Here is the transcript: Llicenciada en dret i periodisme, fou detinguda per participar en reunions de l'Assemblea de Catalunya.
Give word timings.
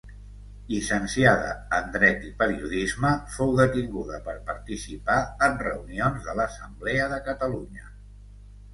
Llicenciada 0.69 1.51
en 1.79 1.91
dret 1.97 2.25
i 2.29 2.31
periodisme, 2.39 3.13
fou 3.37 3.53
detinguda 3.61 4.23
per 4.31 4.37
participar 4.51 5.21
en 5.51 5.63
reunions 5.69 6.29
de 6.31 6.39
l'Assemblea 6.43 7.15
de 7.17 7.25
Catalunya. 7.33 7.91